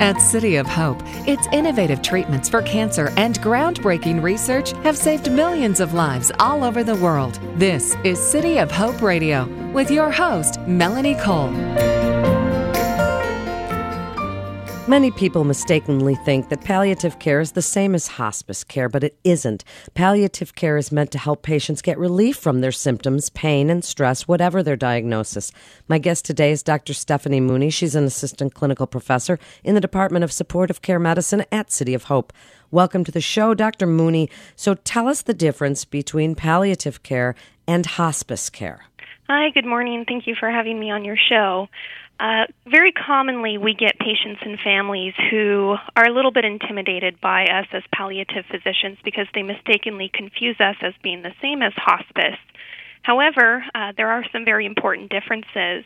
[0.00, 5.80] At City of Hope, its innovative treatments for cancer and groundbreaking research have saved millions
[5.80, 7.40] of lives all over the world.
[7.56, 11.52] This is City of Hope Radio with your host, Melanie Cole.
[14.88, 19.18] Many people mistakenly think that palliative care is the same as hospice care, but it
[19.22, 19.62] isn't.
[19.92, 24.26] Palliative care is meant to help patients get relief from their symptoms, pain, and stress,
[24.26, 25.52] whatever their diagnosis.
[25.88, 26.94] My guest today is Dr.
[26.94, 27.68] Stephanie Mooney.
[27.68, 32.04] She's an assistant clinical professor in the Department of Supportive Care Medicine at City of
[32.04, 32.32] Hope.
[32.70, 33.86] Welcome to the show, Dr.
[33.86, 34.30] Mooney.
[34.56, 37.34] So tell us the difference between palliative care
[37.66, 38.86] and hospice care.
[39.28, 40.06] Hi, good morning.
[40.08, 41.68] Thank you for having me on your show.
[42.20, 47.44] Uh, very commonly, we get patients and families who are a little bit intimidated by
[47.44, 52.38] us as palliative physicians because they mistakenly confuse us as being the same as hospice.
[53.02, 55.84] However, uh, there are some very important differences.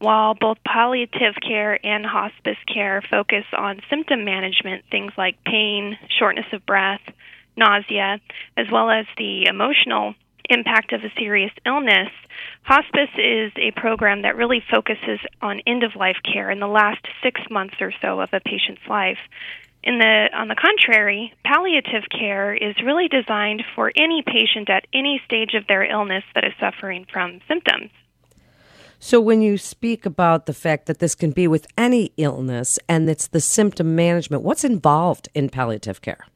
[0.00, 6.46] While both palliative care and hospice care focus on symptom management, things like pain, shortness
[6.52, 7.00] of breath,
[7.56, 8.20] nausea,
[8.56, 10.14] as well as the emotional
[10.48, 12.08] impact of a serious illness,
[12.62, 17.04] hospice is a program that really focuses on end of life care in the last
[17.22, 19.18] six months or so of a patient's life.
[19.84, 25.20] In the, on the contrary, palliative care is really designed for any patient at any
[25.24, 27.90] stage of their illness that is suffering from symptoms.
[29.00, 33.08] So, when you speak about the fact that this can be with any illness and
[33.08, 36.26] it's the symptom management, what's involved in palliative care?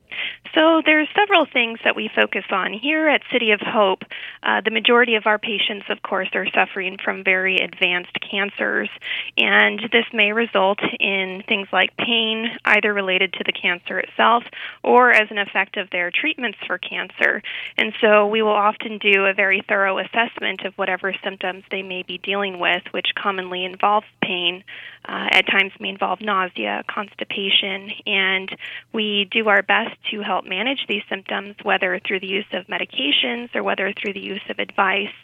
[0.54, 4.04] So there's several things that we focus on here at City of Hope.
[4.42, 8.90] Uh, the majority of our patients, of course, are suffering from very advanced cancers,
[9.38, 14.44] and this may result in things like pain, either related to the cancer itself
[14.82, 17.42] or as an effect of their treatments for cancer.
[17.78, 22.02] And so we will often do a very thorough assessment of whatever symptoms they may
[22.02, 24.64] be dealing with, which commonly involves pain,
[25.04, 28.56] uh, at times may involve nausea, constipation, and
[28.92, 33.54] we do our best to help manage these symptoms, whether through the use of medications
[33.54, 35.14] or whether through the use of advice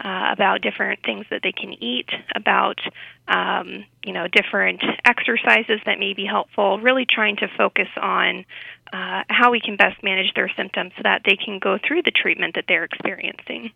[0.00, 2.78] uh, about different things that they can eat, about
[3.28, 6.78] um, you know different exercises that may be helpful.
[6.78, 8.44] Really trying to focus on
[8.92, 12.10] uh, how we can best manage their symptoms so that they can go through the
[12.10, 13.70] treatment that they're experiencing.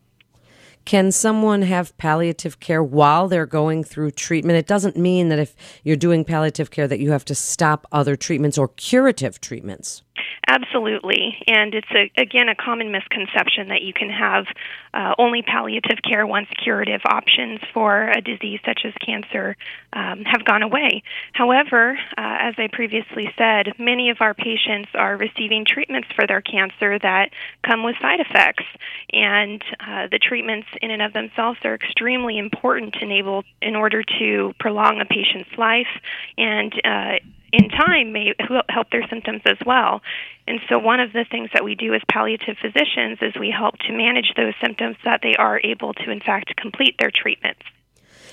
[0.84, 4.58] Can someone have palliative care while they're going through treatment?
[4.58, 5.54] It doesn't mean that if
[5.84, 10.02] you're doing palliative care that you have to stop other treatments or curative treatments.
[10.46, 14.46] Absolutely, and it's a, again a common misconception that you can have
[14.92, 19.56] uh, only palliative care once curative options for a disease such as cancer
[19.92, 21.02] um, have gone away.
[21.32, 26.40] However, uh, as I previously said, many of our patients are receiving treatments for their
[26.40, 27.30] cancer that
[27.62, 28.64] come with side effects,
[29.12, 34.02] and uh, the treatments in and of themselves are extremely important to enable in order
[34.18, 35.88] to prolong a patient's life.
[36.36, 37.18] And uh,
[37.52, 38.34] in time may
[38.68, 40.00] help their symptoms as well.
[40.46, 43.78] And so, one of the things that we do as palliative physicians is we help
[43.86, 47.62] to manage those symptoms so that they are able to, in fact, complete their treatments.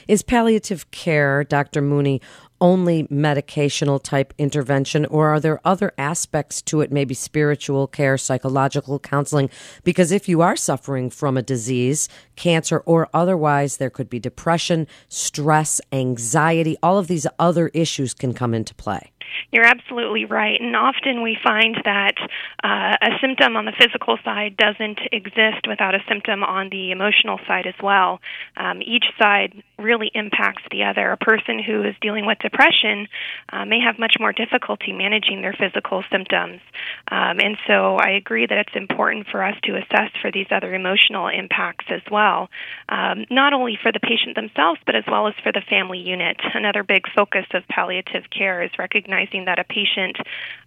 [0.08, 1.82] Is palliative care, Dr.
[1.82, 2.22] Mooney,
[2.60, 9.00] only medicational type intervention, or are there other aspects to it, maybe spiritual care, psychological
[9.00, 9.50] counseling?
[9.84, 14.88] Because if you are suffering from a disease, cancer, or otherwise, there could be depression,
[15.10, 19.12] stress, anxiety, all of these other issues can come into play.
[19.52, 20.60] You're absolutely right.
[20.60, 22.16] And often we find that
[22.64, 27.40] uh, a symptom on the physical side doesn't exist without a symptom on the emotional
[27.48, 28.20] side as well.
[28.56, 31.12] Um, each side really impacts the other.
[31.12, 33.08] A person who is dealing with depression
[33.52, 36.62] uh, may have much more difficulty managing their physical symptoms.
[37.10, 40.74] Um, and so I agree that it's important for us to assess for these other
[40.74, 42.50] emotional impacts as well,
[42.90, 46.38] um, not only for the patient themselves, but as well as for the family unit.
[46.54, 50.18] Another big focus of palliative care is recognizing recognizing that a patient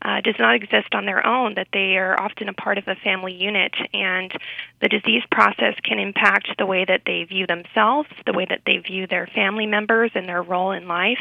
[0.03, 2.95] uh, does not exist on their own, that they are often a part of a
[2.97, 4.33] family unit, and
[4.81, 8.79] the disease process can impact the way that they view themselves, the way that they
[8.79, 11.19] view their family members and their role in life.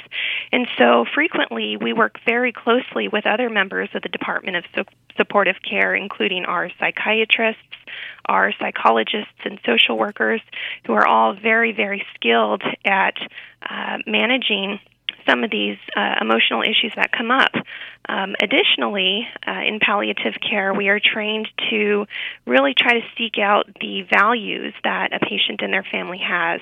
[0.51, 4.83] And so frequently we work very closely with other members of the Department of Su-
[5.17, 7.61] Supportive Care, including our psychiatrists,
[8.25, 10.41] our psychologists, and social workers,
[10.85, 13.15] who are all very, very skilled at
[13.69, 14.79] uh, managing
[15.29, 17.51] some of these uh, emotional issues that come up.
[18.07, 22.07] Um, additionally, uh, in palliative care, we are trained to
[22.47, 26.61] really try to seek out the values that a patient and their family has.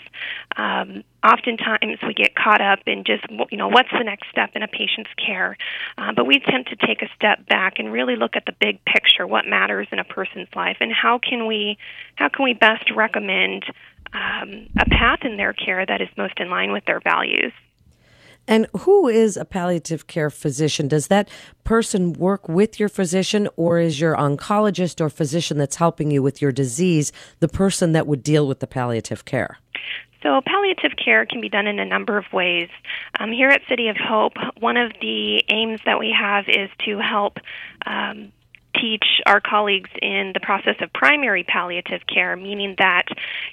[0.58, 4.64] Um, oftentimes, we get caught up in just you know what's the next step in
[4.64, 5.58] a patient's care,
[5.98, 8.84] uh, but we attempt to take a step back and really look at the big
[8.84, 11.78] picture, what matters in a person's life, and how can we
[12.16, 13.64] how can we best recommend
[14.14, 17.54] um, a path in their care that is most in line with their values.
[18.48, 20.88] And who is a palliative care physician?
[20.88, 21.30] Does that
[21.64, 26.42] person work with your physician, or is your oncologist or physician that's helping you with
[26.42, 29.58] your disease the person that would deal with the palliative care?
[30.24, 32.70] So, palliative care can be done in a number of ways.
[33.20, 36.98] Um, here at City of Hope, one of the aims that we have is to
[36.98, 37.38] help
[37.86, 38.32] um,
[38.76, 43.06] teach our colleagues in the process of primary palliative care, meaning that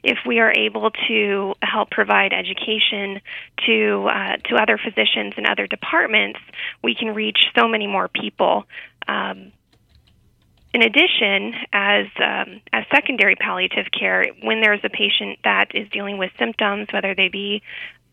[0.03, 3.21] if we are able to help provide education
[3.67, 6.41] to uh, to other physicians and other departments,
[6.83, 8.65] we can reach so many more people.
[9.09, 9.53] Um,
[10.75, 16.19] in addition, as um, as secondary palliative care, when there's a patient that is dealing
[16.19, 17.63] with symptoms, whether they be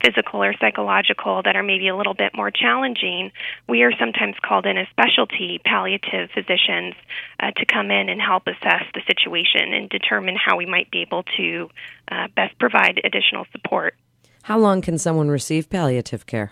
[0.04, 3.32] physical or psychological that are maybe a little bit more challenging,
[3.68, 6.96] we are sometimes called in as specialty palliative physicians
[7.40, 11.02] uh, to come in and help assess the situation and determine how we might be
[11.02, 11.70] able to
[12.12, 13.96] uh, best provide additional support.
[14.44, 16.52] How long can someone receive palliative care?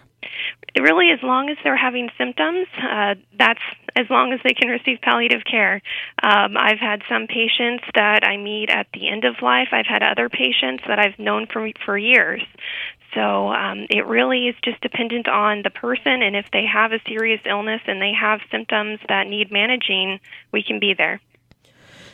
[0.80, 3.62] really, as long as they're having symptoms, uh, that's
[3.96, 5.82] as long as they can receive palliative care.
[6.22, 9.70] Um, I've had some patients that I meet at the end of life.
[9.72, 12.42] I've had other patients that I've known for for years.
[13.14, 17.00] So um, it really is just dependent on the person, and if they have a
[17.08, 20.20] serious illness and they have symptoms that need managing,
[20.52, 21.20] we can be there.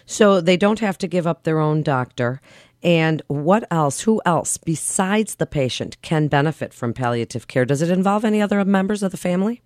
[0.06, 2.40] So they don't have to give up their own doctor.
[2.84, 7.66] And what else, who else besides the patient can benefit from palliative care?
[7.66, 9.62] Does it involve any other members of the family?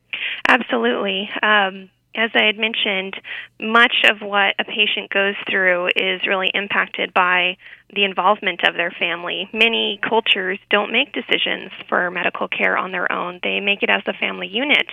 [0.48, 1.30] Absolutely.
[1.44, 3.16] Um, as I had mentioned,
[3.60, 7.58] much of what a patient goes through is really impacted by
[7.96, 9.50] the involvement of their family.
[9.52, 14.04] Many cultures don't make decisions for medical care on their own, they make it as
[14.06, 14.88] a family unit.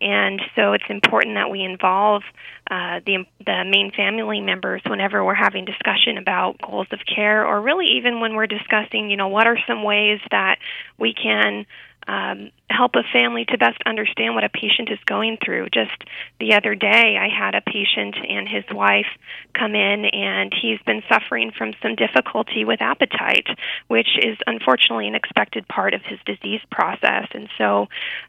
[0.00, 2.22] And so it's important that we involve
[2.70, 7.60] uh, the, the main family members whenever we're having discussion about goals of care, or
[7.60, 10.56] really even when we're discussing, you know, what are some ways that
[10.98, 11.66] we can
[12.06, 15.68] um, help a family to best understand what a patient is going through.
[15.70, 15.92] Just
[16.40, 19.06] the other day, I had a patient and his wife
[19.54, 23.46] come in, and he's been suffering from some difficulty with appetite,
[23.88, 27.28] which is unfortunately an expected part of his disease process.
[27.32, 27.88] And so,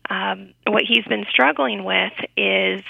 [0.09, 2.83] um, what he's been struggling with is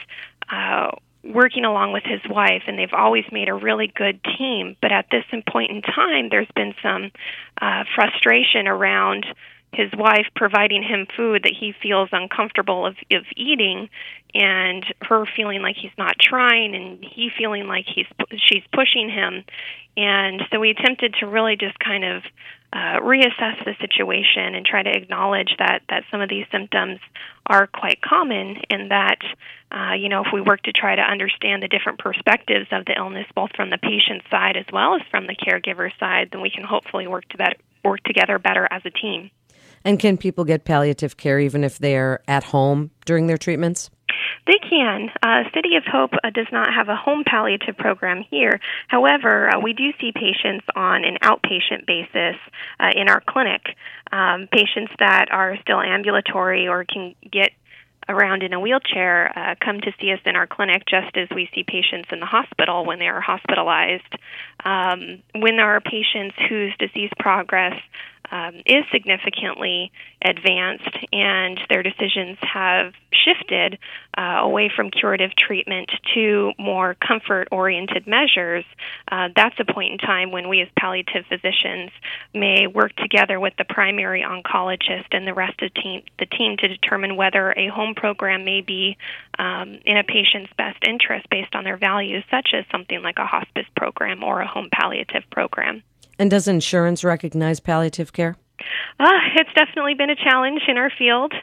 [0.51, 0.91] uh,
[1.23, 4.75] working along with his wife, and they've always made a really good team.
[4.81, 7.11] But at this point in time, there's been some
[7.61, 9.25] uh, frustration around
[9.73, 13.89] his wife providing him food that he feels uncomfortable of, of eating
[14.33, 19.43] and her feeling like he's not trying and he feeling like he's she's pushing him.
[19.95, 22.23] And so we attempted to really just kind of
[22.73, 26.99] uh, reassess the situation and try to acknowledge that that some of these symptoms
[27.45, 29.19] are quite common and that
[29.71, 32.97] uh, you know if we work to try to understand the different perspectives of the
[32.97, 36.49] illness both from the patient side as well as from the caregiver side then we
[36.49, 39.29] can hopefully work to better, work together better as a team
[39.85, 43.89] and can people get palliative care even if they're at home during their treatments?
[44.45, 45.09] They can.
[45.21, 48.59] Uh, City of Hope uh, does not have a home palliative program here.
[48.87, 52.35] However, uh, we do see patients on an outpatient basis
[52.79, 53.61] uh, in our clinic.
[54.11, 57.51] Um, patients that are still ambulatory or can get
[58.09, 61.49] around in a wheelchair uh, come to see us in our clinic just as we
[61.55, 64.13] see patients in the hospital when they are hospitalized.
[64.65, 67.79] Um, when there are patients whose disease progress
[68.33, 69.91] um, is significantly
[70.25, 73.77] advanced and their decisions have shifted
[74.17, 78.65] uh, away from curative treatment to more comfort oriented measures,
[79.11, 81.91] uh, that's a point in time when we as palliative physicians
[82.33, 87.15] may work together with the primary oncologist and the rest of the team to determine
[87.15, 88.97] whether a home program may be
[89.37, 93.27] um, in a patient's best interest based on their values, such as something like a
[93.27, 95.83] hospice program or a home palliative program.
[96.23, 98.37] And does insurance recognize palliative care?
[98.97, 101.33] Uh, it's definitely been a challenge in our field.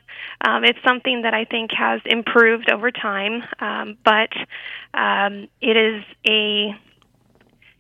[0.41, 4.33] Um, it's something that I think has improved over time, um, but
[4.99, 6.75] um, it is a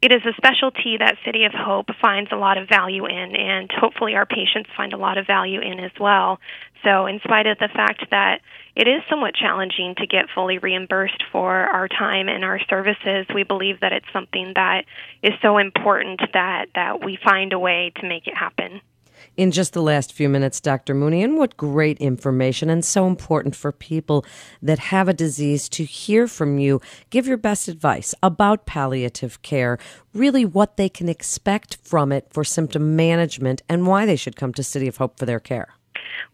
[0.03, 3.71] it is a specialty that City of Hope finds a lot of value in, and
[3.71, 6.39] hopefully our patients find a lot of value in as well.
[6.83, 8.41] So, in spite of the fact that
[8.75, 13.43] it is somewhat challenging to get fully reimbursed for our time and our services, we
[13.43, 14.87] believe that it's something that
[15.23, 18.81] is so important that, that we find a way to make it happen
[19.37, 20.95] in just the last few minutes, Dr.
[20.95, 21.23] Mooney.
[21.23, 24.25] And what great information and so important for people
[24.63, 26.81] that have a disease to hear from you.
[27.11, 29.79] Give your best advice about palliative care,
[30.15, 34.53] really what they can expect from it for symptom management and why they should come
[34.55, 35.75] to City of Hope for their care.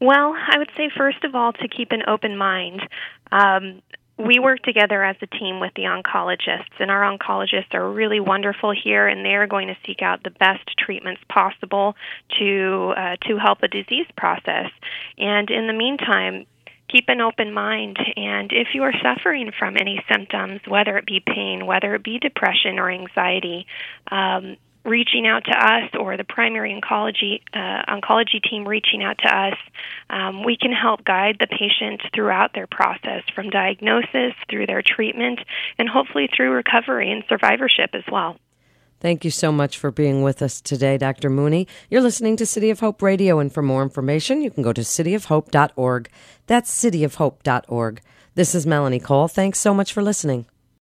[0.01, 2.83] Well, I would say, first of all, to keep an open mind.
[3.33, 3.83] Um,
[4.19, 8.73] we work together as a team with the oncologists, and our oncologists are really wonderful
[8.73, 11.95] here, and they are going to seek out the best treatments possible
[12.39, 14.71] to uh, to help a disease process.
[15.19, 16.47] And in the meantime,
[16.89, 17.99] keep an open mind.
[18.17, 22.19] And if you are suffering from any symptoms, whether it be pain, whether it be
[22.19, 23.67] depression or anxiety,
[24.11, 29.29] um, reaching out to us or the primary oncology uh, oncology team reaching out to
[29.29, 29.59] us,
[30.09, 35.41] um, we can help guide the patient throughout their process from diagnosis through their treatment
[35.79, 38.37] and hopefully through recovery and survivorship as well.
[39.01, 41.29] Thank you so much for being with us today, Dr.
[41.29, 41.69] Mooney.
[41.91, 44.81] You're listening to City of Hope Radio, and for more information, you can go to
[44.81, 46.09] cityofhope.org.
[46.47, 48.01] That's cityofhope.org.
[48.35, 49.29] This is Melanie Cole.
[49.29, 50.47] Thanks so much for listening.